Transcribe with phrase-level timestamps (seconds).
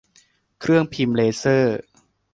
[0.59, 1.77] เครื่องพิมพ์เลเซอร์